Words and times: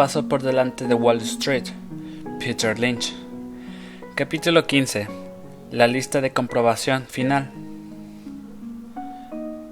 paso 0.00 0.30
por 0.30 0.42
delante 0.42 0.86
de 0.86 0.94
Wall 0.94 1.18
Street. 1.18 1.64
Peter 2.38 2.78
Lynch. 2.78 3.12
Capítulo 4.14 4.66
15. 4.66 5.06
La 5.72 5.86
lista 5.88 6.22
de 6.22 6.32
comprobación 6.32 7.02
final. 7.06 7.50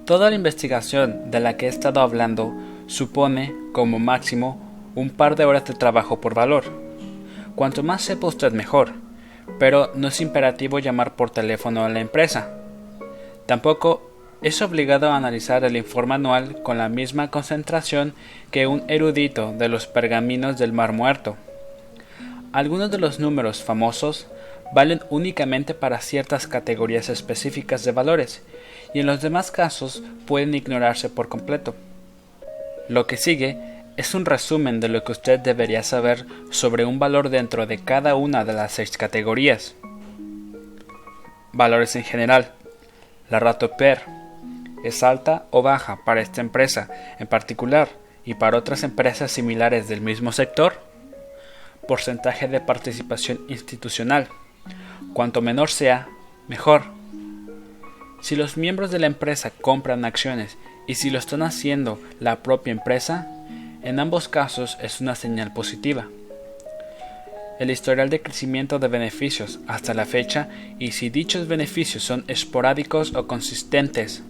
Toda 0.04 0.28
la 0.28 0.36
investigación 0.36 1.30
de 1.30 1.40
la 1.40 1.56
que 1.56 1.64
he 1.64 1.70
estado 1.70 2.02
hablando 2.02 2.52
supone, 2.88 3.54
como 3.72 3.98
máximo, 3.98 4.60
un 4.94 5.08
par 5.08 5.34
de 5.34 5.46
horas 5.46 5.64
de 5.64 5.72
trabajo 5.72 6.20
por 6.20 6.34
valor. 6.34 6.64
Cuanto 7.54 7.82
más 7.82 8.02
sepa 8.02 8.26
usted 8.26 8.52
mejor, 8.52 8.92
pero 9.58 9.92
no 9.94 10.08
es 10.08 10.20
imperativo 10.20 10.78
llamar 10.78 11.16
por 11.16 11.30
teléfono 11.30 11.86
a 11.86 11.88
la 11.88 12.00
empresa. 12.00 12.50
Tampoco 13.46 14.07
es 14.40 14.62
obligado 14.62 15.10
a 15.10 15.16
analizar 15.16 15.64
el 15.64 15.76
informe 15.76 16.14
anual 16.14 16.62
con 16.62 16.78
la 16.78 16.88
misma 16.88 17.30
concentración 17.30 18.14
que 18.50 18.66
un 18.66 18.84
erudito 18.88 19.52
de 19.52 19.68
los 19.68 19.86
pergaminos 19.86 20.58
del 20.58 20.72
Mar 20.72 20.92
Muerto. 20.92 21.36
Algunos 22.52 22.90
de 22.90 22.98
los 22.98 23.18
números 23.18 23.62
famosos 23.62 24.28
valen 24.72 25.00
únicamente 25.10 25.74
para 25.74 26.00
ciertas 26.00 26.46
categorías 26.46 27.08
específicas 27.08 27.84
de 27.84 27.92
valores 27.92 28.42
y 28.94 29.00
en 29.00 29.06
los 29.06 29.20
demás 29.20 29.50
casos 29.50 30.02
pueden 30.26 30.54
ignorarse 30.54 31.08
por 31.08 31.28
completo. 31.28 31.74
Lo 32.88 33.06
que 33.06 33.16
sigue 33.16 33.58
es 33.96 34.14
un 34.14 34.24
resumen 34.24 34.78
de 34.78 34.88
lo 34.88 35.02
que 35.02 35.12
usted 35.12 35.40
debería 35.40 35.82
saber 35.82 36.24
sobre 36.50 36.84
un 36.84 37.00
valor 37.00 37.28
dentro 37.28 37.66
de 37.66 37.78
cada 37.78 38.14
una 38.14 38.44
de 38.44 38.52
las 38.52 38.72
seis 38.72 38.96
categorías. 38.96 39.74
Valores 41.52 41.96
en 41.96 42.04
general. 42.04 42.52
La 43.30 43.40
rato 43.40 43.72
PER 43.76 44.17
es 44.84 45.02
alta 45.02 45.46
o 45.50 45.62
baja 45.62 46.04
para 46.04 46.20
esta 46.20 46.40
empresa 46.40 46.88
en 47.18 47.26
particular 47.26 47.88
y 48.24 48.34
para 48.34 48.58
otras 48.58 48.82
empresas 48.82 49.32
similares 49.32 49.88
del 49.88 50.00
mismo 50.00 50.32
sector? 50.32 50.80
Porcentaje 51.86 52.48
de 52.48 52.60
participación 52.60 53.40
institucional. 53.48 54.28
Cuanto 55.14 55.40
menor 55.40 55.70
sea, 55.70 56.08
mejor. 56.46 56.82
Si 58.20 58.36
los 58.36 58.56
miembros 58.56 58.90
de 58.90 58.98
la 58.98 59.06
empresa 59.06 59.50
compran 59.50 60.04
acciones 60.04 60.58
y 60.86 60.96
si 60.96 61.10
lo 61.10 61.18
están 61.18 61.42
haciendo 61.42 62.00
la 62.20 62.42
propia 62.42 62.72
empresa, 62.72 63.26
en 63.82 64.00
ambos 64.00 64.28
casos 64.28 64.76
es 64.82 65.00
una 65.00 65.14
señal 65.14 65.52
positiva. 65.52 66.08
El 67.58 67.70
historial 67.70 68.08
de 68.10 68.22
crecimiento 68.22 68.78
de 68.78 68.88
beneficios 68.88 69.58
hasta 69.66 69.94
la 69.94 70.04
fecha 70.04 70.48
y 70.78 70.92
si 70.92 71.10
dichos 71.10 71.48
beneficios 71.48 72.04
son 72.04 72.24
esporádicos 72.28 73.14
o 73.14 73.26
consistentes 73.26 74.22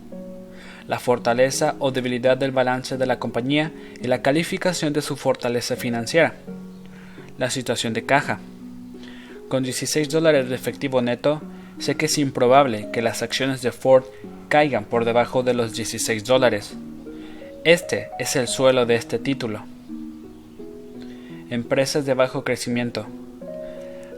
la 0.88 0.98
fortaleza 0.98 1.76
o 1.78 1.92
debilidad 1.92 2.38
del 2.38 2.50
balance 2.50 2.96
de 2.96 3.06
la 3.06 3.18
compañía 3.18 3.70
y 4.02 4.08
la 4.08 4.22
calificación 4.22 4.94
de 4.94 5.02
su 5.02 5.16
fortaleza 5.16 5.76
financiera. 5.76 6.34
La 7.36 7.50
situación 7.50 7.92
de 7.92 8.04
caja. 8.04 8.40
Con 9.48 9.62
16 9.62 10.08
dólares 10.08 10.48
de 10.48 10.54
efectivo 10.54 11.02
neto, 11.02 11.42
sé 11.78 11.96
que 11.96 12.06
es 12.06 12.18
improbable 12.18 12.88
que 12.90 13.02
las 13.02 13.22
acciones 13.22 13.60
de 13.60 13.70
Ford 13.70 14.04
caigan 14.48 14.84
por 14.84 15.04
debajo 15.04 15.42
de 15.42 15.52
los 15.54 15.74
16 15.74 16.24
dólares. 16.24 16.74
Este 17.64 18.08
es 18.18 18.34
el 18.34 18.48
suelo 18.48 18.86
de 18.86 18.96
este 18.96 19.18
título. 19.18 19.64
Empresas 21.50 22.06
de 22.06 22.14
bajo 22.14 22.44
crecimiento. 22.44 23.06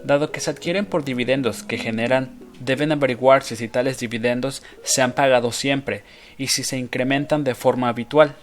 Dado 0.04 0.30
que 0.30 0.40
se 0.40 0.50
adquieren 0.50 0.86
por 0.86 1.04
dividendos 1.04 1.64
que 1.64 1.78
generan 1.78 2.39
deben 2.60 2.92
averiguarse 2.92 3.56
si 3.56 3.68
tales 3.68 3.98
dividendos 3.98 4.62
se 4.84 5.02
han 5.02 5.12
pagado 5.12 5.50
siempre 5.50 6.04
y 6.38 6.48
si 6.48 6.62
se 6.62 6.78
incrementan 6.78 7.42
de 7.42 7.54
forma 7.54 7.88
habitual. 7.88 8.36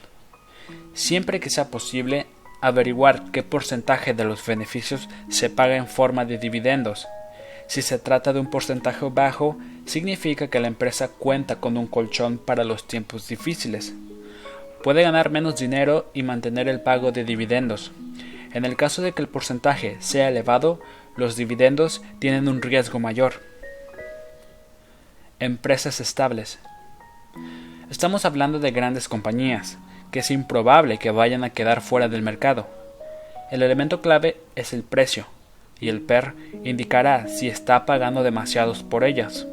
Siempre 0.93 1.39
que 1.39 1.49
sea 1.49 1.69
posible, 1.69 2.25
averiguar 2.61 3.31
qué 3.31 3.43
porcentaje 3.43 4.13
de 4.13 4.25
los 4.25 4.45
beneficios 4.45 5.07
se 5.29 5.50
paga 5.50 5.75
en 5.75 5.88
forma 5.88 6.25
de 6.25 6.38
dividendos. 6.38 7.07
Si 7.67 7.81
se 7.81 8.00
trata 8.00 8.33
de 8.33 8.39
un 8.39 8.50
porcentaje 8.50 9.07
bajo, 9.09 9.57
significa 9.85 10.47
que 10.47 10.59
la 10.59 10.67
empresa 10.67 11.09
cuenta 11.09 11.57
con 11.57 11.77
un 11.77 11.88
colchón 11.88 12.38
para 12.38 12.63
los 12.63 12.88
tiempos 12.88 13.27
difíciles. 13.27 13.94
Puede 14.83 15.03
ganar 15.03 15.29
menos 15.29 15.57
dinero 15.57 16.09
y 16.13 16.23
mantener 16.23 16.67
el 16.67 16.81
pago 16.81 17.11
de 17.11 17.23
dividendos. 17.23 17.91
En 18.53 18.63
el 18.63 18.75
caso 18.77 19.01
de 19.01 19.11
que 19.11 19.22
el 19.22 19.27
porcentaje 19.27 19.97
sea 20.00 20.29
elevado, 20.29 20.79
los 21.17 21.35
dividendos 21.35 22.01
tienen 22.19 22.47
un 22.47 22.61
riesgo 22.61 23.00
mayor. 23.00 23.47
Empresas 25.40 26.02
estables. 26.02 26.58
Estamos 27.92 28.25
hablando 28.25 28.58
de 28.58 28.72
grandes 28.72 29.08
compañías, 29.08 29.78
que 30.09 30.22
es 30.22 30.31
improbable 30.31 30.98
que 30.98 31.12
vayan 31.12 31.44
a 31.44 31.52
quedar 31.52 31.81
fuera 31.81 32.08
del 32.08 32.24
mercado. 32.24 32.66
El 33.52 33.62
elemento 33.62 34.02
clave 34.02 34.38
es 34.56 34.74
el 34.74 34.81
precio, 34.81 35.28
y 35.80 35.90
el 35.90 36.02
PER 36.02 36.34
indicará 36.64 37.28
si 37.28 37.48
está 37.48 37.86
pagando 37.86 38.24
demasiados 38.24 38.81
por 38.81 39.03
ellas. 39.03 39.46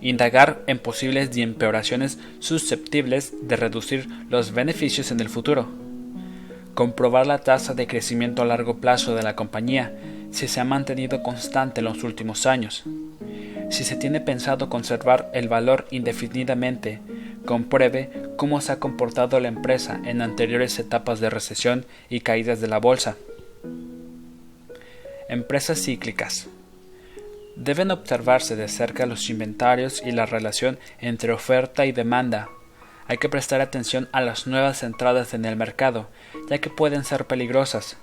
Indagar 0.00 0.62
en 0.66 0.78
posibles 0.78 1.36
empeoraciones 1.36 2.18
susceptibles 2.38 3.34
de 3.46 3.56
reducir 3.56 4.08
los 4.30 4.52
beneficios 4.52 5.10
en 5.10 5.20
el 5.20 5.28
futuro. 5.28 5.68
Comprobar 6.72 7.26
la 7.26 7.40
tasa 7.40 7.74
de 7.74 7.86
crecimiento 7.86 8.40
a 8.40 8.46
largo 8.46 8.78
plazo 8.78 9.14
de 9.14 9.22
la 9.22 9.36
compañía 9.36 9.92
si 10.30 10.48
se 10.48 10.60
ha 10.60 10.64
mantenido 10.64 11.22
constante 11.22 11.80
en 11.80 11.84
los 11.84 12.04
últimos 12.04 12.46
años 12.46 12.84
si 13.70 13.84
se 13.84 13.96
tiene 13.96 14.20
pensado 14.20 14.68
conservar 14.68 15.30
el 15.32 15.48
valor 15.48 15.86
indefinidamente, 15.90 17.00
compruebe 17.46 18.10
cómo 18.36 18.60
se 18.60 18.72
ha 18.72 18.80
comportado 18.80 19.38
la 19.40 19.48
empresa 19.48 20.00
en 20.04 20.22
anteriores 20.22 20.78
etapas 20.78 21.20
de 21.20 21.30
recesión 21.30 21.86
y 22.08 22.20
caídas 22.20 22.60
de 22.60 22.68
la 22.68 22.78
bolsa. 22.78 23.16
Empresas 25.28 25.80
cíclicas. 25.82 26.48
Deben 27.56 27.90
observarse 27.90 28.56
de 28.56 28.68
cerca 28.68 29.06
los 29.06 29.30
inventarios 29.30 30.02
y 30.04 30.12
la 30.12 30.26
relación 30.26 30.78
entre 30.98 31.32
oferta 31.32 31.86
y 31.86 31.92
demanda. 31.92 32.48
Hay 33.06 33.18
que 33.18 33.28
prestar 33.28 33.60
atención 33.60 34.08
a 34.12 34.20
las 34.20 34.46
nuevas 34.46 34.82
entradas 34.82 35.34
en 35.34 35.44
el 35.44 35.56
mercado, 35.56 36.08
ya 36.48 36.58
que 36.58 36.70
pueden 36.70 37.04
ser 37.04 37.26
peligrosas 37.26 37.96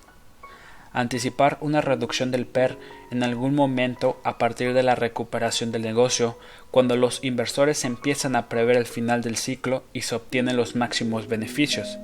anticipar 0.99 1.59
una 1.61 1.79
reducción 1.79 2.31
del 2.31 2.47
PER 2.47 2.75
en 3.11 3.21
algún 3.21 3.53
momento 3.53 4.19
a 4.23 4.39
partir 4.39 4.73
de 4.73 4.81
la 4.81 4.95
recuperación 4.95 5.71
del 5.71 5.83
negocio, 5.83 6.39
cuando 6.71 6.95
los 6.95 7.23
inversores 7.23 7.85
empiezan 7.85 8.35
a 8.35 8.49
prever 8.49 8.77
el 8.77 8.87
final 8.87 9.21
del 9.21 9.37
ciclo 9.37 9.83
y 9.93 10.01
se 10.01 10.15
obtienen 10.15 10.57
los 10.57 10.75
máximos 10.75 11.27
beneficios. 11.27 11.99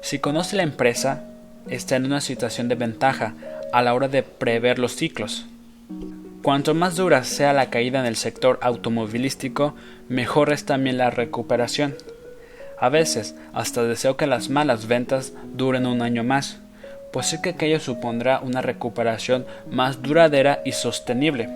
Si 0.00 0.20
conoce 0.20 0.56
la 0.56 0.62
empresa, 0.62 1.24
está 1.68 1.96
en 1.96 2.06
una 2.06 2.22
situación 2.22 2.68
de 2.68 2.76
ventaja 2.76 3.34
a 3.74 3.82
la 3.82 3.92
hora 3.92 4.08
de 4.08 4.22
prever 4.22 4.78
los 4.78 4.96
ciclos. 4.96 5.44
Cuanto 6.42 6.72
más 6.72 6.96
dura 6.96 7.24
sea 7.24 7.52
la 7.52 7.68
caída 7.68 8.00
en 8.00 8.06
el 8.06 8.16
sector 8.16 8.58
automovilístico, 8.62 9.74
mejor 10.08 10.50
es 10.50 10.64
también 10.64 10.96
la 10.96 11.10
recuperación. 11.10 11.94
A 12.80 12.88
veces 12.88 13.34
hasta 13.52 13.82
deseo 13.82 14.16
que 14.16 14.26
las 14.26 14.48
malas 14.48 14.86
ventas 14.86 15.34
duren 15.52 15.84
un 15.84 16.00
año 16.00 16.24
más 16.24 16.60
pues 17.12 17.26
sé 17.26 17.40
que 17.40 17.50
aquello 17.50 17.80
supondrá 17.80 18.40
una 18.40 18.62
recuperación 18.62 19.46
más 19.70 20.02
duradera 20.02 20.60
y 20.64 20.72
sostenible. 20.72 21.48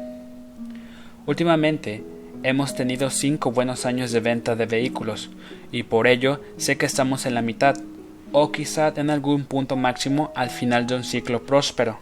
Últimamente 1.26 2.02
hemos 2.42 2.74
tenido 2.74 3.10
cinco 3.10 3.52
buenos 3.52 3.86
años 3.86 4.12
de 4.12 4.20
venta 4.20 4.56
de 4.56 4.66
vehículos 4.66 5.30
y 5.70 5.84
por 5.84 6.06
ello 6.06 6.40
sé 6.56 6.76
que 6.76 6.86
estamos 6.86 7.26
en 7.26 7.34
la 7.34 7.42
mitad 7.42 7.76
o 8.32 8.50
quizá 8.50 8.92
en 8.96 9.10
algún 9.10 9.44
punto 9.44 9.76
máximo 9.76 10.32
al 10.34 10.50
final 10.50 10.86
de 10.86 10.96
un 10.96 11.04
ciclo 11.04 11.44
próspero. 11.44 11.98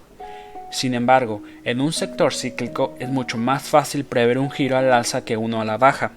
Sin 0.71 0.95
embargo, 0.95 1.43
en 1.65 1.81
un 1.81 1.93
sector 1.93 2.33
cíclico 2.33 2.95
es 3.01 3.09
mucho 3.09 3.37
más 3.37 3.65
fácil 3.65 4.05
prever 4.05 4.39
un 4.39 4.51
giro 4.51 4.79
al 4.79 4.93
alza 4.93 5.25
que 5.25 5.37
uno 5.37 5.61
a 5.61 5.65
la 5.65 5.77
baja. 5.77 6.13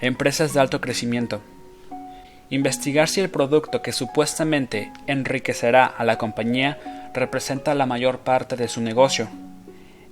Empresas 0.00 0.52
de 0.52 0.60
alto 0.60 0.80
crecimiento 0.80 1.40
investigar 2.50 3.08
si 3.08 3.20
el 3.20 3.30
producto 3.30 3.82
que 3.82 3.92
supuestamente 3.92 4.92
enriquecerá 5.06 5.86
a 5.86 6.04
la 6.04 6.16
compañía 6.16 7.10
representa 7.14 7.74
la 7.74 7.86
mayor 7.86 8.20
parte 8.20 8.56
de 8.56 8.68
su 8.68 8.80
negocio. 8.80 9.28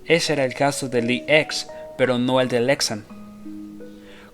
Ese 0.05 0.33
era 0.33 0.45
el 0.45 0.53
caso 0.53 0.87
del 0.87 1.09
EX, 1.27 1.67
pero 1.97 2.17
no 2.17 2.39
el 2.39 2.47
de 2.47 2.61
Lexan. 2.61 3.05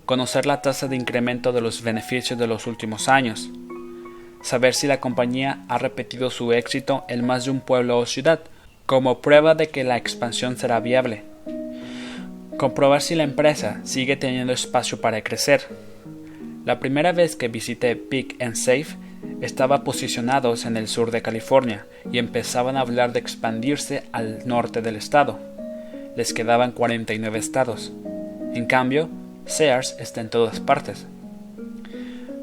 Conocer 0.05 0.45
la 0.45 0.61
tasa 0.61 0.87
de 0.87 0.97
incremento 0.97 1.53
de 1.53 1.61
los 1.61 1.81
beneficios 1.81 2.37
de 2.37 2.47
los 2.47 2.67
últimos 2.67 3.07
años. 3.07 3.49
Saber 4.41 4.73
si 4.73 4.87
la 4.87 4.99
compañía 4.99 5.63
ha 5.69 5.77
repetido 5.77 6.29
su 6.29 6.51
éxito 6.51 7.05
en 7.07 7.25
más 7.25 7.45
de 7.45 7.51
un 7.51 7.61
pueblo 7.61 7.97
o 7.97 8.05
ciudad, 8.05 8.41
como 8.85 9.21
prueba 9.21 9.55
de 9.55 9.69
que 9.69 9.85
la 9.85 9.95
expansión 9.95 10.57
será 10.57 10.81
viable. 10.81 11.23
Comprobar 12.57 13.01
si 13.01 13.15
la 13.15 13.23
empresa 13.23 13.79
sigue 13.85 14.17
teniendo 14.17 14.51
espacio 14.51 14.99
para 14.99 15.23
crecer 15.23 15.92
la 16.65 16.79
primera 16.79 17.11
vez 17.11 17.35
que 17.35 17.49
visité 17.49 17.95
Pick 17.95 18.41
and 18.41 18.55
Safe 18.55 18.95
estaba 19.41 19.83
posicionados 19.83 20.65
en 20.65 20.77
el 20.77 20.87
sur 20.87 21.11
de 21.11 21.21
California 21.21 21.85
y 22.11 22.17
empezaban 22.17 22.77
a 22.77 22.81
hablar 22.81 23.11
de 23.11 23.19
expandirse 23.19 24.03
al 24.11 24.47
norte 24.47 24.81
del 24.81 24.95
estado. 24.95 25.39
Les 26.15 26.33
quedaban 26.33 26.71
49 26.71 27.37
estados. 27.39 27.91
En 28.53 28.65
cambio, 28.65 29.09
Sears 29.45 29.95
está 29.99 30.21
en 30.21 30.29
todas 30.29 30.59
partes. 30.59 31.05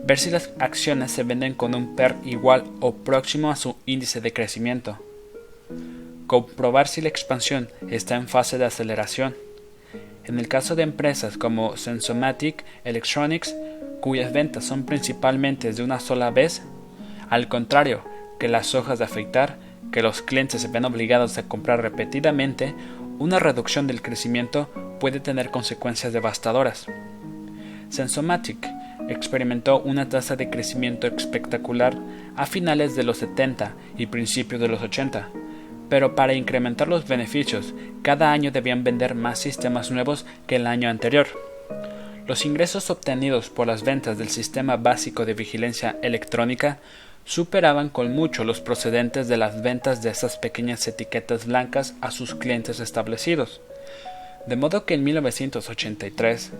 ver 0.04 0.18
si 0.18 0.30
las 0.30 0.50
acciones 0.58 1.12
se 1.12 1.22
venden 1.22 1.54
con 1.54 1.74
un 1.74 1.94
PER 1.94 2.16
igual 2.24 2.64
o 2.80 2.94
próximo 2.94 3.50
a 3.50 3.56
su 3.56 3.76
índice 3.86 4.20
de 4.20 4.32
crecimiento, 4.32 4.98
comprobar 6.26 6.88
si 6.88 7.00
la 7.00 7.08
expansión 7.08 7.68
está 7.88 8.16
en 8.16 8.26
fase 8.26 8.58
de 8.58 8.64
aceleración. 8.64 9.36
En 10.24 10.38
el 10.38 10.48
caso 10.48 10.74
de 10.74 10.82
empresas 10.82 11.38
como 11.38 11.76
Sensomatic 11.76 12.64
Electronics, 12.84 13.54
cuyas 14.00 14.32
ventas 14.32 14.64
son 14.64 14.84
principalmente 14.84 15.72
de 15.72 15.82
una 15.82 16.00
sola 16.00 16.30
vez, 16.30 16.62
al 17.28 17.48
contrario 17.48 18.02
que 18.38 18.48
las 18.48 18.74
hojas 18.74 18.98
de 18.98 19.04
afeitar, 19.04 19.58
que 19.92 20.02
los 20.02 20.22
clientes 20.22 20.62
se 20.62 20.68
ven 20.68 20.84
obligados 20.84 21.36
a 21.38 21.44
comprar 21.44 21.82
repetidamente, 21.82 22.74
una 23.18 23.38
reducción 23.38 23.86
del 23.86 24.02
crecimiento 24.02 24.70
puede 24.98 25.20
tener 25.20 25.50
consecuencias 25.50 26.12
devastadoras. 26.12 26.86
Sensomatic 27.90 28.66
experimentó 29.08 29.80
una 29.80 30.08
tasa 30.08 30.36
de 30.36 30.48
crecimiento 30.48 31.06
espectacular 31.06 31.96
a 32.36 32.46
finales 32.46 32.96
de 32.96 33.02
los 33.02 33.18
70 33.18 33.74
y 33.98 34.06
principios 34.06 34.60
de 34.60 34.68
los 34.68 34.80
80, 34.80 35.28
pero 35.88 36.14
para 36.14 36.34
incrementar 36.34 36.88
los 36.88 37.06
beneficios, 37.06 37.74
cada 38.02 38.32
año 38.32 38.52
debían 38.52 38.84
vender 38.84 39.14
más 39.14 39.40
sistemas 39.40 39.90
nuevos 39.90 40.24
que 40.46 40.56
el 40.56 40.66
año 40.66 40.88
anterior. 40.88 41.26
Los 42.30 42.46
ingresos 42.46 42.90
obtenidos 42.90 43.50
por 43.50 43.66
las 43.66 43.82
ventas 43.82 44.16
del 44.16 44.28
sistema 44.28 44.76
básico 44.76 45.26
de 45.26 45.34
vigilancia 45.34 45.96
electrónica 46.00 46.78
superaban 47.24 47.88
con 47.88 48.14
mucho 48.14 48.44
los 48.44 48.60
procedentes 48.60 49.26
de 49.26 49.36
las 49.36 49.64
ventas 49.64 50.00
de 50.00 50.10
esas 50.10 50.38
pequeñas 50.38 50.86
etiquetas 50.86 51.46
blancas 51.46 51.94
a 52.00 52.12
sus 52.12 52.36
clientes 52.36 52.78
establecidos. 52.78 53.60
De 54.46 54.54
modo 54.54 54.84
que 54.84 54.94
en 54.94 55.02
1983, 55.02 56.52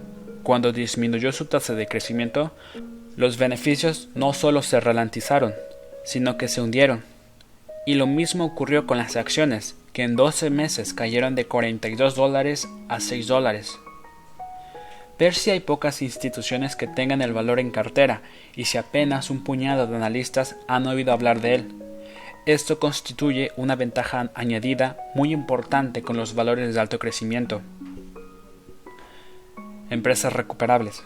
cuando 0.42 0.72
disminuyó 0.72 1.30
su 1.30 1.44
tasa 1.44 1.76
de 1.76 1.86
crecimiento, 1.86 2.50
los 3.14 3.38
beneficios 3.38 4.08
no 4.16 4.32
solo 4.32 4.62
se 4.62 4.80
ralentizaron, 4.80 5.54
sino 6.04 6.36
que 6.36 6.48
se 6.48 6.60
hundieron. 6.60 7.04
Y 7.86 7.94
lo 7.94 8.08
mismo 8.08 8.44
ocurrió 8.44 8.88
con 8.88 8.98
las 8.98 9.14
acciones, 9.14 9.76
que 9.92 10.02
en 10.02 10.16
12 10.16 10.50
meses 10.50 10.92
cayeron 10.94 11.36
de 11.36 11.46
42 11.46 12.16
dólares 12.16 12.66
a 12.88 12.98
6 12.98 13.28
dólares. 13.28 13.78
Ver 15.20 15.34
si 15.34 15.50
hay 15.50 15.60
pocas 15.60 16.00
instituciones 16.00 16.76
que 16.76 16.86
tengan 16.86 17.20
el 17.20 17.34
valor 17.34 17.60
en 17.60 17.70
cartera 17.70 18.22
y 18.56 18.64
si 18.64 18.78
apenas 18.78 19.28
un 19.28 19.44
puñado 19.44 19.86
de 19.86 19.94
analistas 19.94 20.56
han 20.66 20.86
oído 20.86 21.12
hablar 21.12 21.42
de 21.42 21.56
él. 21.56 21.74
Esto 22.46 22.80
constituye 22.80 23.52
una 23.58 23.76
ventaja 23.76 24.30
añadida 24.34 24.96
muy 25.14 25.34
importante 25.34 26.00
con 26.00 26.16
los 26.16 26.34
valores 26.34 26.72
de 26.72 26.80
alto 26.80 26.98
crecimiento. 26.98 27.60
Empresas 29.90 30.32
recuperables. 30.32 31.02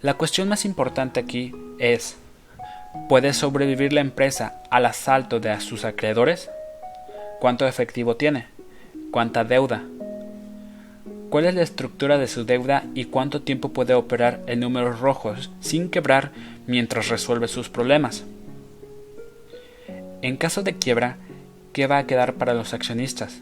La 0.00 0.14
cuestión 0.14 0.48
más 0.48 0.64
importante 0.64 1.18
aquí 1.18 1.52
es, 1.80 2.16
¿puede 3.08 3.32
sobrevivir 3.32 3.92
la 3.92 4.00
empresa 4.00 4.62
al 4.70 4.86
asalto 4.86 5.40
de 5.40 5.58
sus 5.60 5.84
acreedores? 5.84 6.52
¿Cuánto 7.40 7.66
efectivo 7.66 8.14
tiene? 8.14 8.46
¿Cuánta 9.10 9.42
deuda? 9.42 9.82
¿Cuál 11.32 11.46
es 11.46 11.54
la 11.54 11.62
estructura 11.62 12.18
de 12.18 12.28
su 12.28 12.44
deuda 12.44 12.84
y 12.94 13.06
cuánto 13.06 13.40
tiempo 13.40 13.70
puede 13.70 13.94
operar 13.94 14.42
en 14.48 14.60
números 14.60 15.00
rojos 15.00 15.50
sin 15.60 15.88
quebrar 15.88 16.30
mientras 16.66 17.08
resuelve 17.08 17.48
sus 17.48 17.70
problemas? 17.70 18.24
En 20.20 20.36
caso 20.36 20.62
de 20.62 20.74
quiebra, 20.74 21.16
¿qué 21.72 21.86
va 21.86 21.96
a 21.96 22.06
quedar 22.06 22.34
para 22.34 22.52
los 22.52 22.74
accionistas? 22.74 23.40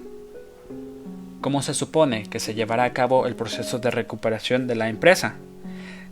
¿Cómo 1.41 1.63
se 1.63 1.75
supone 1.75 2.29
que 2.31 2.39
se 2.39 2.55
llevará 2.55 2.85
a 2.85 2.93
cabo 2.93 3.27
el 3.27 3.35
proceso 3.35 3.81
de 3.81 3.91
recuperación 3.91 4.69
de 4.69 4.77
la 4.77 4.89
empresa? 4.89 5.35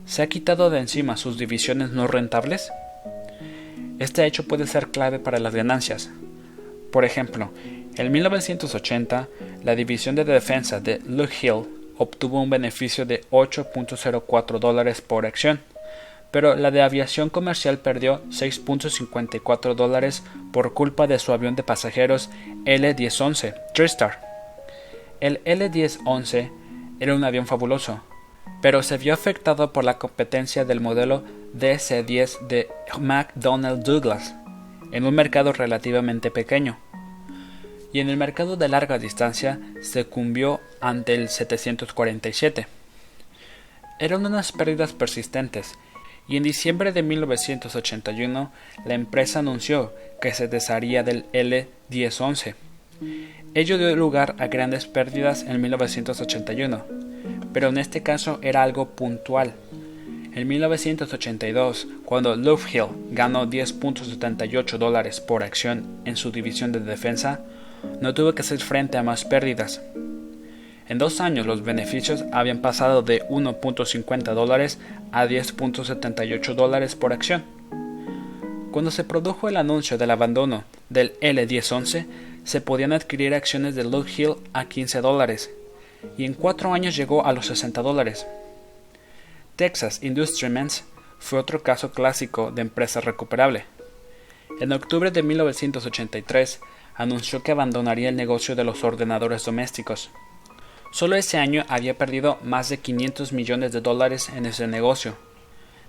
¿Se 0.04 0.22
ha 0.22 0.26
quitado 0.26 0.70
de 0.70 0.80
encima 0.80 1.16
sus 1.16 1.38
divisiones 1.38 1.90
no 1.92 2.08
rentables? 2.08 2.72
Este 4.00 4.26
hecho 4.26 4.48
puede 4.48 4.66
ser 4.66 4.88
clave 4.88 5.20
para 5.20 5.38
las 5.38 5.54
ganancias. 5.54 6.10
Por 6.90 7.04
ejemplo, 7.04 7.52
en 7.98 8.12
1980, 8.12 9.28
la 9.64 9.74
división 9.74 10.14
de 10.14 10.24
defensa 10.24 10.80
de 10.80 11.00
Luke 11.06 11.34
Hill 11.42 11.64
obtuvo 11.98 12.40
un 12.40 12.48
beneficio 12.48 13.04
de 13.04 13.22
8.04 13.30 14.58
dólares 14.58 15.00
por 15.00 15.26
acción, 15.26 15.60
pero 16.30 16.54
la 16.54 16.70
de 16.70 16.82
aviación 16.82 17.28
comercial 17.28 17.78
perdió 17.78 18.22
6.54 18.26 19.74
dólares 19.74 20.22
por 20.52 20.74
culpa 20.74 21.06
de 21.06 21.18
su 21.18 21.32
avión 21.32 21.56
de 21.56 21.64
pasajeros 21.64 22.30
L-1011 22.64 23.54
TriStar. 23.74 24.20
El 25.20 25.40
L-1011 25.44 26.50
era 27.00 27.14
un 27.14 27.24
avión 27.24 27.46
fabuloso, 27.46 28.00
pero 28.62 28.82
se 28.82 28.98
vio 28.98 29.12
afectado 29.12 29.72
por 29.72 29.84
la 29.84 29.98
competencia 29.98 30.64
del 30.64 30.80
modelo 30.80 31.24
DC-10 31.56 32.46
de 32.46 32.68
McDonnell 32.98 33.82
Douglas, 33.82 34.34
en 34.92 35.04
un 35.04 35.14
mercado 35.14 35.52
relativamente 35.52 36.30
pequeño, 36.30 36.78
y 37.92 38.00
en 38.00 38.10
el 38.10 38.16
mercado 38.16 38.56
de 38.56 38.68
larga 38.68 38.98
distancia 38.98 39.60
sucumbió 39.82 40.60
ante 40.80 41.14
el 41.14 41.28
747. 41.28 42.66
Eran 43.98 44.26
unas 44.26 44.52
pérdidas 44.52 44.92
persistentes, 44.92 45.78
y 46.28 46.36
en 46.36 46.42
diciembre 46.42 46.92
de 46.92 47.02
1981 47.02 48.52
la 48.84 48.94
empresa 48.94 49.38
anunció 49.38 49.94
que 50.20 50.34
se 50.34 50.46
desharía 50.48 51.02
del 51.02 51.24
L-1011 51.32 52.54
Ello 53.54 53.78
dio 53.78 53.94
lugar 53.96 54.34
a 54.38 54.48
grandes 54.48 54.86
pérdidas 54.86 55.42
en 55.42 55.60
1981, 55.60 56.84
pero 57.52 57.68
en 57.68 57.78
este 57.78 58.02
caso 58.02 58.38
era 58.42 58.62
algo 58.62 58.90
puntual. 58.90 59.54
En 60.34 60.46
1982, 60.46 61.88
cuando 62.04 62.34
Hill 62.34 62.86
ganó 63.10 63.48
10.78 63.48 64.78
dólares 64.78 65.20
por 65.20 65.42
acción 65.42 65.86
en 66.04 66.16
su 66.16 66.30
división 66.30 66.72
de 66.72 66.80
defensa, 66.80 67.40
no 68.00 68.14
tuvo 68.14 68.34
que 68.34 68.42
hacer 68.42 68.60
frente 68.60 68.98
a 68.98 69.02
más 69.02 69.24
pérdidas. 69.24 69.80
En 70.88 70.98
dos 70.98 71.20
años 71.20 71.46
los 71.46 71.62
beneficios 71.62 72.24
habían 72.32 72.62
pasado 72.62 73.02
de 73.02 73.22
1.50 73.28 74.34
dólares 74.34 74.78
a 75.12 75.26
10.78 75.26 76.54
dólares 76.54 76.94
por 76.94 77.12
acción. 77.12 77.44
Cuando 78.70 78.90
se 78.90 79.04
produjo 79.04 79.48
el 79.48 79.56
anuncio 79.56 79.98
del 79.98 80.10
abandono 80.10 80.64
del 80.88 81.18
L1011, 81.20 82.06
se 82.44 82.60
podían 82.60 82.92
adquirir 82.92 83.34
acciones 83.34 83.74
de 83.74 83.84
Luke 83.84 84.10
Hill 84.16 84.36
a 84.54 84.66
15 84.66 85.00
dólares 85.00 85.50
y 86.16 86.24
en 86.24 86.34
cuatro 86.34 86.72
años 86.72 86.96
llegó 86.96 87.26
a 87.26 87.32
los 87.32 87.46
60 87.46 87.82
dólares. 87.82 88.26
Texas 89.56 90.00
Instruments 90.02 90.84
fue 91.18 91.38
otro 91.38 91.62
caso 91.62 91.90
clásico 91.92 92.50
de 92.50 92.62
empresa 92.62 93.00
recuperable. 93.00 93.64
En 94.60 94.72
octubre 94.72 95.10
de 95.10 95.22
1983 95.22 96.60
anunció 96.98 97.42
que 97.42 97.52
abandonaría 97.52 98.10
el 98.10 98.16
negocio 98.16 98.54
de 98.56 98.64
los 98.64 98.84
ordenadores 98.84 99.44
domésticos. 99.44 100.10
Solo 100.90 101.16
ese 101.16 101.38
año 101.38 101.64
había 101.68 101.96
perdido 101.96 102.38
más 102.42 102.68
de 102.68 102.78
500 102.78 103.32
millones 103.32 103.72
de 103.72 103.80
dólares 103.80 104.28
en 104.34 104.46
ese 104.46 104.66
negocio. 104.66 105.14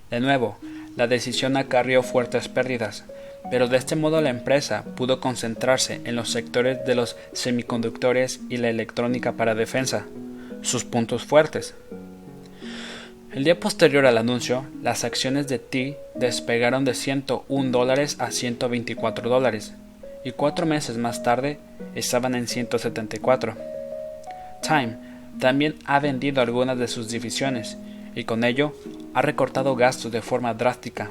De 0.08 0.20
nuevo, 0.20 0.56
la 0.96 1.08
decisión 1.08 1.56
acarrió 1.56 2.02
fuertes 2.02 2.48
pérdidas, 2.48 3.04
pero 3.50 3.66
de 3.66 3.76
este 3.76 3.96
modo 3.96 4.20
la 4.20 4.30
empresa 4.30 4.84
pudo 4.96 5.20
concentrarse 5.20 6.00
en 6.04 6.14
los 6.14 6.30
sectores 6.30 6.84
de 6.86 6.94
los 6.94 7.16
semiconductores 7.32 8.40
y 8.48 8.58
la 8.58 8.70
electrónica 8.70 9.32
para 9.32 9.54
defensa, 9.54 10.06
sus 10.62 10.84
puntos 10.84 11.24
fuertes. 11.24 11.74
El 13.32 13.44
día 13.44 13.58
posterior 13.58 14.06
al 14.06 14.18
anuncio, 14.18 14.66
las 14.82 15.04
acciones 15.04 15.48
de 15.48 15.58
T 15.58 15.98
despegaron 16.14 16.84
de 16.84 16.94
101 16.94 17.70
dólares 17.70 18.16
a 18.20 18.30
124 18.30 19.28
dólares, 19.28 19.72
y 20.24 20.32
cuatro 20.32 20.66
meses 20.66 20.96
más 20.96 21.22
tarde 21.22 21.58
estaban 21.94 22.34
en 22.34 22.46
174. 22.46 23.56
Time 24.62 24.96
también 25.38 25.76
ha 25.86 26.00
vendido 26.00 26.42
algunas 26.42 26.78
de 26.78 26.88
sus 26.88 27.08
divisiones 27.08 27.78
y 28.14 28.24
con 28.24 28.44
ello 28.44 28.74
ha 29.14 29.22
recortado 29.22 29.76
gastos 29.76 30.12
de 30.12 30.22
forma 30.22 30.54
drástica. 30.54 31.10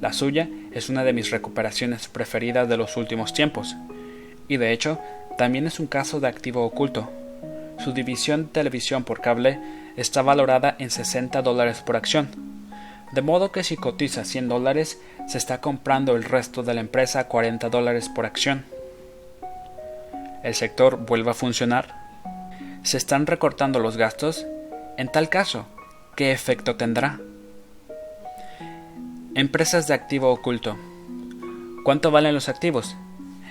La 0.00 0.12
suya 0.12 0.48
es 0.72 0.88
una 0.88 1.04
de 1.04 1.12
mis 1.12 1.30
recuperaciones 1.30 2.08
preferidas 2.08 2.68
de 2.68 2.76
los 2.76 2.96
últimos 2.96 3.32
tiempos, 3.32 3.76
y 4.46 4.56
de 4.56 4.72
hecho 4.72 4.98
también 5.36 5.66
es 5.66 5.80
un 5.80 5.86
caso 5.86 6.20
de 6.20 6.28
activo 6.28 6.64
oculto. 6.64 7.10
Su 7.84 7.92
división 7.92 8.48
televisión 8.48 9.04
por 9.04 9.20
cable 9.20 9.58
está 9.96 10.22
valorada 10.22 10.76
en 10.78 10.90
60 10.90 11.42
dólares 11.42 11.82
por 11.84 11.96
acción, 11.96 12.28
de 13.12 13.22
modo 13.22 13.52
que 13.52 13.64
si 13.64 13.76
cotiza 13.76 14.24
100 14.24 14.48
dólares 14.48 15.00
se 15.26 15.38
está 15.38 15.60
comprando 15.60 16.16
el 16.16 16.24
resto 16.24 16.62
de 16.62 16.74
la 16.74 16.80
empresa 16.80 17.20
a 17.20 17.28
40 17.28 17.68
dólares 17.68 18.08
por 18.08 18.26
acción. 18.26 18.64
¿El 20.42 20.54
sector 20.54 20.96
vuelve 21.06 21.30
a 21.30 21.34
funcionar? 21.34 21.94
¿Se 22.84 22.96
están 22.96 23.26
recortando 23.26 23.80
los 23.80 23.96
gastos? 23.96 24.46
En 24.96 25.10
tal 25.10 25.28
caso, 25.28 25.66
¿qué 26.16 26.32
efecto 26.32 26.76
tendrá? 26.76 27.20
Empresas 29.34 29.86
de 29.86 29.94
activo 29.94 30.32
oculto. 30.32 30.76
¿Cuánto 31.84 32.10
valen 32.10 32.34
los 32.34 32.48
activos? 32.48 32.96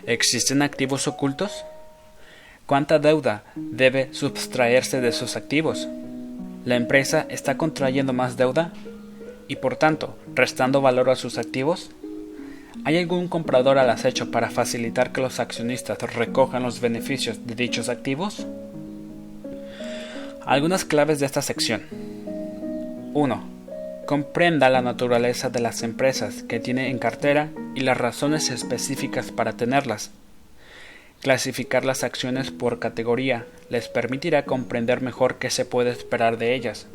¿Existen 0.05 0.61
activos 0.61 1.07
ocultos? 1.07 1.65
¿Cuánta 2.65 2.99
deuda 2.99 3.43
debe 3.55 4.13
sustraerse 4.13 5.01
de 5.01 5.09
esos 5.09 5.35
activos? 5.35 5.87
¿La 6.65 6.75
empresa 6.75 7.25
está 7.29 7.57
contrayendo 7.57 8.11
más 8.11 8.35
deuda? 8.35 8.73
Y 9.47 9.57
por 9.57 9.75
tanto 9.75 10.17
restando 10.33 10.81
valor 10.81 11.09
a 11.09 11.15
sus 11.15 11.37
activos? 11.37 11.91
¿Hay 12.85 12.97
algún 12.97 13.27
comprador 13.27 13.77
al 13.77 13.89
acecho 13.89 14.31
para 14.31 14.49
facilitar 14.49 15.11
que 15.11 15.21
los 15.21 15.39
accionistas 15.39 15.97
recojan 16.15 16.63
los 16.63 16.79
beneficios 16.79 17.45
de 17.45 17.55
dichos 17.55 17.89
activos? 17.89 18.45
Algunas 20.45 20.85
claves 20.85 21.19
de 21.19 21.25
esta 21.25 21.41
sección. 21.41 21.81
1. 23.13 23.43
Comprenda 24.05 24.69
la 24.69 24.81
naturaleza 24.81 25.49
de 25.49 25.59
las 25.59 25.83
empresas 25.83 26.43
que 26.43 26.61
tiene 26.61 26.89
en 26.89 26.99
cartera 26.99 27.49
y 27.75 27.81
las 27.81 27.97
razones 27.97 28.49
específicas 28.49 29.31
para 29.31 29.53
tenerlas. 29.53 30.11
Clasificar 31.19 31.83
las 31.83 32.03
acciones 32.03 32.51
por 32.51 32.79
categoría 32.79 33.45
les 33.69 33.89
permitirá 33.89 34.45
comprender 34.45 35.01
mejor 35.01 35.35
qué 35.39 35.49
se 35.49 35.65
puede 35.65 35.89
esperar 35.89 36.37
de 36.37 36.55
ellas. 36.55 36.87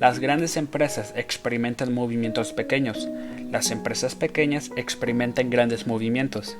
Las 0.00 0.18
grandes 0.18 0.56
empresas 0.56 1.12
experimentan 1.14 1.92
movimientos 1.92 2.54
pequeños, 2.54 3.06
las 3.50 3.70
empresas 3.70 4.14
pequeñas 4.14 4.70
experimentan 4.76 5.50
grandes 5.50 5.86
movimientos. 5.86 6.56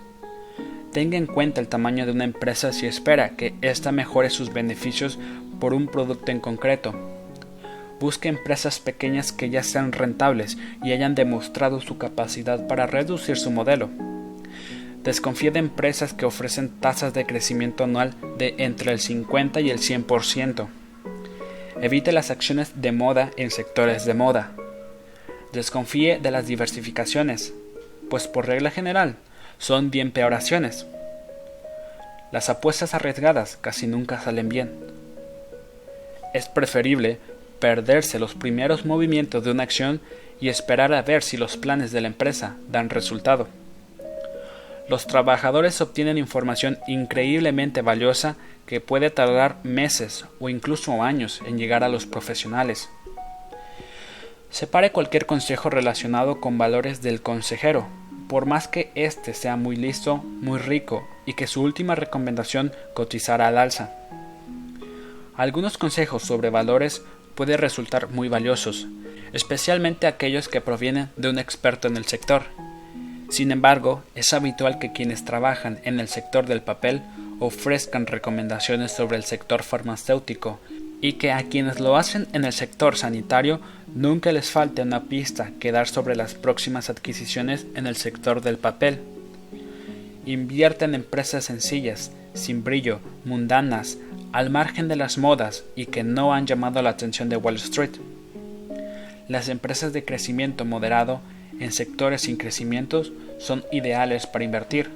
Tenga 0.92 1.16
en 1.16 1.24
cuenta 1.24 1.62
el 1.62 1.68
tamaño 1.68 2.04
de 2.04 2.12
una 2.12 2.24
empresa 2.24 2.70
si 2.74 2.84
espera 2.84 3.30
que 3.30 3.54
ésta 3.62 3.92
mejore 3.92 4.28
sus 4.28 4.52
beneficios 4.52 5.18
por 5.58 5.72
un 5.72 5.86
producto 5.86 6.30
en 6.30 6.40
concreto. 6.40 6.94
Busque 7.98 8.28
empresas 8.28 8.78
pequeñas 8.78 9.32
que 9.32 9.48
ya 9.48 9.62
sean 9.62 9.92
rentables 9.92 10.58
y 10.84 10.92
hayan 10.92 11.14
demostrado 11.14 11.80
su 11.80 11.96
capacidad 11.96 12.66
para 12.66 12.86
reducir 12.86 13.38
su 13.38 13.50
modelo. 13.50 13.88
Desconfíe 15.02 15.50
de 15.50 15.60
empresas 15.60 16.12
que 16.12 16.26
ofrecen 16.26 16.68
tasas 16.68 17.14
de 17.14 17.24
crecimiento 17.24 17.84
anual 17.84 18.12
de 18.36 18.56
entre 18.58 18.92
el 18.92 18.98
50 18.98 19.62
y 19.62 19.70
el 19.70 19.78
100%. 19.78 20.79
Evite 21.82 22.12
las 22.12 22.30
acciones 22.30 22.80
de 22.80 22.92
moda 22.92 23.30
en 23.36 23.50
sectores 23.50 24.04
de 24.04 24.14
moda. 24.14 24.52
Desconfíe 25.52 26.18
de 26.18 26.30
las 26.30 26.46
diversificaciones, 26.46 27.52
pues 28.08 28.28
por 28.28 28.46
regla 28.46 28.70
general 28.70 29.16
son 29.58 29.90
bien 29.90 30.10
peoraciones. 30.10 30.86
Las 32.32 32.48
apuestas 32.48 32.94
arriesgadas 32.94 33.56
casi 33.60 33.86
nunca 33.86 34.20
salen 34.20 34.48
bien 34.48 35.00
es 36.32 36.48
preferible 36.48 37.18
perderse 37.58 38.18
los 38.18 38.34
primeros 38.34 38.86
movimientos 38.86 39.44
de 39.44 39.50
una 39.50 39.64
acción 39.64 40.00
y 40.40 40.48
esperar 40.48 40.94
a 40.94 41.02
ver 41.02 41.22
si 41.22 41.36
los 41.36 41.56
planes 41.56 41.92
de 41.92 42.00
la 42.00 42.06
empresa 42.06 42.56
dan 42.68 42.88
resultado. 42.88 43.48
Los 44.88 45.06
trabajadores 45.06 45.80
obtienen 45.80 46.18
información 46.18 46.78
increíblemente 46.88 47.82
valiosa 47.82 48.36
que 48.70 48.80
puede 48.80 49.10
tardar 49.10 49.58
meses 49.64 50.26
o 50.38 50.48
incluso 50.48 51.02
años 51.02 51.42
en 51.44 51.58
llegar 51.58 51.82
a 51.82 51.88
los 51.88 52.06
profesionales. 52.06 52.88
Separe 54.48 54.92
cualquier 54.92 55.26
consejo 55.26 55.70
relacionado 55.70 56.40
con 56.40 56.56
valores 56.56 57.02
del 57.02 57.20
consejero, 57.20 57.88
por 58.28 58.46
más 58.46 58.68
que 58.68 58.92
éste 58.94 59.34
sea 59.34 59.56
muy 59.56 59.74
listo, 59.74 60.18
muy 60.18 60.60
rico 60.60 61.04
y 61.26 61.34
que 61.34 61.48
su 61.48 61.62
última 61.62 61.96
recomendación 61.96 62.70
cotizara 62.94 63.48
al 63.48 63.58
alza. 63.58 63.90
Algunos 65.34 65.76
consejos 65.76 66.22
sobre 66.22 66.50
valores 66.50 67.02
pueden 67.34 67.58
resultar 67.58 68.10
muy 68.10 68.28
valiosos, 68.28 68.86
especialmente 69.32 70.06
aquellos 70.06 70.46
que 70.46 70.60
provienen 70.60 71.10
de 71.16 71.28
un 71.28 71.40
experto 71.40 71.88
en 71.88 71.96
el 71.96 72.04
sector. 72.04 72.44
Sin 73.30 73.52
embargo, 73.52 74.02
es 74.16 74.32
habitual 74.32 74.80
que 74.80 74.92
quienes 74.92 75.24
trabajan 75.24 75.78
en 75.84 76.00
el 76.00 76.08
sector 76.08 76.46
del 76.46 76.62
papel 76.62 77.00
ofrezcan 77.38 78.06
recomendaciones 78.06 78.90
sobre 78.90 79.16
el 79.16 79.24
sector 79.24 79.62
farmacéutico 79.62 80.58
y 81.00 81.14
que 81.14 81.30
a 81.30 81.44
quienes 81.44 81.78
lo 81.78 81.96
hacen 81.96 82.26
en 82.32 82.44
el 82.44 82.52
sector 82.52 82.96
sanitario 82.96 83.60
nunca 83.94 84.32
les 84.32 84.50
falte 84.50 84.82
una 84.82 85.04
pista 85.04 85.52
que 85.60 85.70
dar 85.70 85.86
sobre 85.86 86.16
las 86.16 86.34
próximas 86.34 86.90
adquisiciones 86.90 87.66
en 87.76 87.86
el 87.86 87.96
sector 87.96 88.42
del 88.42 88.58
papel. 88.58 88.98
Invierte 90.26 90.84
en 90.84 90.96
empresas 90.96 91.44
sencillas, 91.44 92.10
sin 92.34 92.64
brillo, 92.64 92.98
mundanas, 93.24 93.96
al 94.32 94.50
margen 94.50 94.88
de 94.88 94.96
las 94.96 95.18
modas 95.18 95.64
y 95.76 95.86
que 95.86 96.02
no 96.02 96.34
han 96.34 96.46
llamado 96.46 96.82
la 96.82 96.90
atención 96.90 97.28
de 97.28 97.36
Wall 97.36 97.56
Street. 97.56 97.92
Las 99.28 99.48
empresas 99.48 99.92
de 99.92 100.04
crecimiento 100.04 100.64
moderado 100.64 101.20
en 101.60 101.72
sectores 101.72 102.22
sin 102.22 102.36
crecimientos 102.36 103.12
son 103.38 103.64
ideales 103.70 104.26
para 104.26 104.44
invertir. 104.44 104.90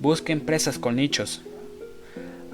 Busque 0.00 0.32
empresas 0.32 0.78
con 0.78 0.96
nichos. 0.96 1.42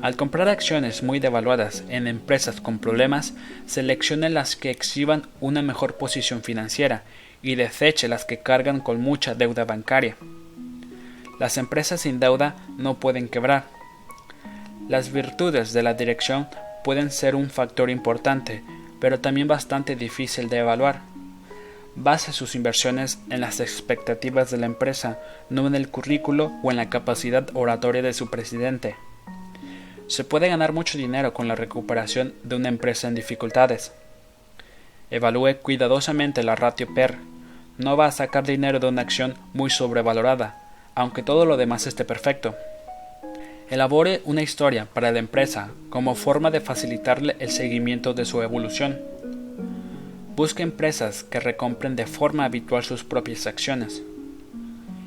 Al 0.02 0.16
comprar 0.16 0.48
acciones 0.48 1.02
muy 1.02 1.20
devaluadas 1.20 1.84
en 1.88 2.08
empresas 2.08 2.60
con 2.60 2.78
problemas, 2.78 3.34
seleccione 3.66 4.28
las 4.30 4.56
que 4.56 4.70
exhiban 4.70 5.28
una 5.40 5.62
mejor 5.62 5.94
posición 5.94 6.42
financiera 6.42 7.04
y 7.42 7.54
deseche 7.54 8.08
las 8.08 8.24
que 8.24 8.38
cargan 8.38 8.80
con 8.80 9.00
mucha 9.00 9.34
deuda 9.34 9.64
bancaria. 9.64 10.16
Las 11.38 11.56
empresas 11.58 12.00
sin 12.00 12.18
deuda 12.18 12.56
no 12.76 12.98
pueden 12.98 13.28
quebrar, 13.28 13.64
las 14.88 15.12
virtudes 15.12 15.72
de 15.72 15.82
la 15.82 15.94
dirección 15.94 16.46
pueden 16.84 17.10
ser 17.10 17.34
un 17.34 17.48
factor 17.48 17.88
importante, 17.88 18.62
pero 19.00 19.18
también 19.18 19.48
bastante 19.48 19.96
difícil 19.96 20.50
de 20.50 20.58
evaluar. 20.58 21.13
Base 21.96 22.32
sus 22.32 22.56
inversiones 22.56 23.20
en 23.30 23.40
las 23.40 23.60
expectativas 23.60 24.50
de 24.50 24.56
la 24.56 24.66
empresa, 24.66 25.20
no 25.48 25.66
en 25.66 25.76
el 25.76 25.88
currículo 25.88 26.50
o 26.64 26.72
en 26.72 26.76
la 26.76 26.90
capacidad 26.90 27.48
oratoria 27.54 28.02
de 28.02 28.12
su 28.12 28.30
presidente. 28.30 28.96
Se 30.08 30.24
puede 30.24 30.48
ganar 30.48 30.72
mucho 30.72 30.98
dinero 30.98 31.32
con 31.32 31.46
la 31.46 31.54
recuperación 31.54 32.34
de 32.42 32.56
una 32.56 32.68
empresa 32.68 33.06
en 33.06 33.14
dificultades. 33.14 33.92
Evalúe 35.10 35.58
cuidadosamente 35.62 36.42
la 36.42 36.56
ratio 36.56 36.92
PER. 36.92 37.16
No 37.78 37.96
va 37.96 38.06
a 38.06 38.12
sacar 38.12 38.44
dinero 38.44 38.80
de 38.80 38.88
una 38.88 39.02
acción 39.02 39.34
muy 39.52 39.70
sobrevalorada, 39.70 40.60
aunque 40.96 41.22
todo 41.22 41.46
lo 41.46 41.56
demás 41.56 41.86
esté 41.86 42.04
perfecto. 42.04 42.56
Elabore 43.70 44.20
una 44.24 44.42
historia 44.42 44.86
para 44.92 45.12
la 45.12 45.20
empresa 45.20 45.70
como 45.90 46.16
forma 46.16 46.50
de 46.50 46.60
facilitarle 46.60 47.36
el 47.38 47.50
seguimiento 47.50 48.14
de 48.14 48.24
su 48.24 48.42
evolución. 48.42 49.00
Busque 50.36 50.64
empresas 50.64 51.22
que 51.22 51.38
recompren 51.38 51.94
de 51.94 52.06
forma 52.06 52.44
habitual 52.44 52.82
sus 52.82 53.04
propias 53.04 53.46
acciones. 53.46 54.02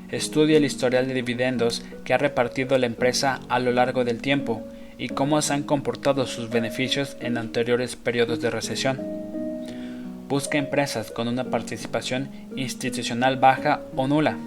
Estudie 0.09 0.55
el 0.55 0.63
historial 0.63 1.05
de 1.05 1.13
dividendos 1.13 1.83
que 2.05 2.13
ha 2.13 2.17
repartido 2.17 2.77
la 2.77 2.85
empresa 2.85 3.41
a 3.49 3.59
lo 3.59 3.73
largo 3.73 4.05
del 4.05 4.21
tiempo 4.21 4.65
y 4.97 5.09
cómo 5.09 5.41
se 5.41 5.53
han 5.53 5.63
comportado 5.63 6.25
sus 6.27 6.49
beneficios 6.49 7.17
en 7.19 7.37
anteriores 7.37 7.97
periodos 7.97 8.39
de 8.39 8.49
recesión. 8.49 9.01
Busque 10.29 10.57
empresas 10.57 11.11
con 11.11 11.27
una 11.27 11.45
participación 11.49 12.29
institucional 12.55 13.35
baja 13.35 13.81
o 13.97 14.07
nula. 14.07 14.37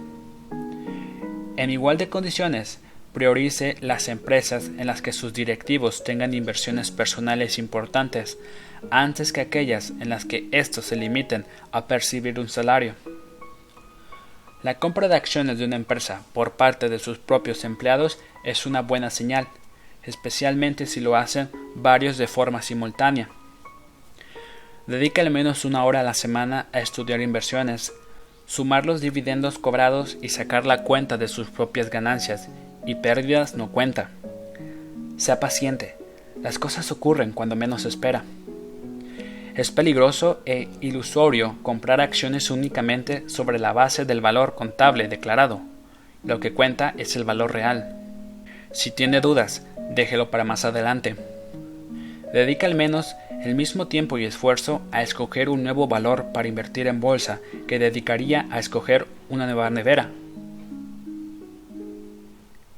En 1.59 1.69
igual 1.69 1.99
de 1.99 2.09
condiciones, 2.09 2.81
priorice 3.13 3.77
las 3.81 4.09
empresas 4.09 4.67
en 4.79 4.87
las 4.87 5.03
que 5.03 5.13
sus 5.13 5.33
directivos 5.33 6.05
tengan 6.05 6.35
inversiones 6.35 6.91
personales 6.91 7.59
importantes 7.59 8.39
antes 8.91 9.33
que 9.33 9.41
aquellas 9.41 9.91
en 10.01 10.09
las 10.09 10.25
que 10.25 10.49
estos 10.53 10.87
se 10.87 10.97
limiten 10.97 11.45
a 11.73 11.87
percibir 11.87 12.39
un 12.39 12.49
salario. 12.49 12.95
La 14.63 14.79
compra 14.79 15.09
de 15.09 15.17
acciones 15.17 15.59
de 15.59 15.65
una 15.65 15.77
empresa 15.77 16.23
por 16.33 16.53
parte 16.53 16.89
de 16.89 16.99
sus 16.99 17.19
propios 17.19 17.65
empleados 17.65 18.19
es 18.45 18.67
una 18.67 18.83
buena 18.83 19.11
señal, 19.11 19.49
especialmente 20.05 20.87
si 20.87 21.01
lo 21.01 21.17
hacen 21.17 21.51
varios 21.75 22.19
de 22.19 22.27
forma 22.27 22.63
simultánea. 22.63 23.29
Dedique 24.87 25.21
al 25.21 25.31
menos 25.31 25.65
una 25.65 25.85
hora 25.85 26.01
a 26.01 26.05
la 26.05 26.15
semana 26.15 26.67
a 26.73 26.81
estudiar 26.81 27.21
inversiones, 27.21 27.93
sumar 28.47 28.87
los 28.87 29.01
dividendos 29.01 29.59
cobrados 29.59 30.19
y 30.21 30.31
sacar 30.31 30.67
la 30.67 30.83
cuenta 30.83 31.17
de 31.17 31.29
sus 31.29 31.49
propias 31.49 31.91
ganancias 31.91 32.49
y 32.87 32.97
pérdidas 32.97 33.55
no 33.55 33.69
cuenta. 33.69 34.11
Sea 35.17 35.41
paciente, 35.41 35.97
las 36.43 36.59
cosas 36.59 36.91
ocurren 36.91 37.33
cuando 37.33 37.57
menos 37.57 37.85
espera. 37.85 38.25
Es 39.55 39.71
peligroso 39.71 40.41
e 40.47 40.69
ilusorio 40.81 41.57
comprar 41.63 42.01
acciones 42.01 42.51
únicamente 42.51 43.29
sobre 43.29 43.59
la 43.59 43.73
base 43.73 44.05
del 44.05 44.21
valor 44.21 44.55
contable 44.55 45.09
declarado. 45.09 45.61
Lo 46.25 46.41
que 46.41 46.53
cuenta 46.53 46.95
es 46.97 47.17
el 47.17 47.25
valor 47.25 47.53
real. 47.53 47.97
Si 48.73 48.91
tiene 48.91 49.21
dudas, 49.21 49.67
déjelo 49.91 50.31
para 50.31 50.45
más 50.45 50.65
adelante. 50.65 51.17
Dedica 52.33 52.67
al 52.67 52.75
menos 52.75 53.17
el 53.43 53.55
mismo 53.55 53.89
tiempo 53.89 54.19
y 54.19 54.25
esfuerzo 54.25 54.81
a 54.93 55.03
escoger 55.03 55.49
un 55.49 55.65
nuevo 55.65 55.89
valor 55.89 56.27
para 56.33 56.49
invertir 56.49 56.87
en 56.87 57.01
bolsa 57.01 57.41
que 57.67 57.79
dedicaría 57.79 58.47
a 58.51 58.59
escoger 58.59 59.07
una 59.29 59.47
nueva 59.47 59.69
nevera 59.71 60.11